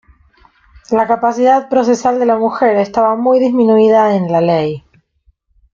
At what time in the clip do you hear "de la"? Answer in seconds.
2.17-2.35